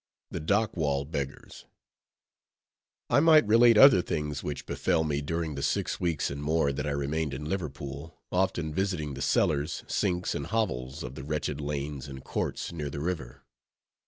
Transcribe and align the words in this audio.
THE 0.31 0.39
DOCK 0.39 0.75
WALL 0.75 1.05
BEGGARS 1.05 1.65
I 3.11 3.19
might 3.19 3.45
relate 3.45 3.77
other 3.77 4.01
things 4.01 4.41
which 4.43 4.65
befell 4.65 5.03
me 5.03 5.21
during 5.21 5.53
the 5.53 5.61
six 5.61 5.99
weeks 5.99 6.31
and 6.31 6.41
more 6.41 6.71
that 6.73 6.87
I 6.87 6.89
remained 6.89 7.35
in 7.35 7.45
Liverpool, 7.45 8.17
often 8.31 8.73
visiting 8.73 9.13
the 9.13 9.21
cellars, 9.21 9.83
sinks, 9.85 10.33
and 10.33 10.47
hovels 10.47 11.03
of 11.03 11.13
the 11.13 11.23
wretched 11.23 11.61
lanes 11.61 12.07
and 12.07 12.23
courts 12.23 12.71
near 12.71 12.89
the 12.89 12.99
river. 12.99 13.43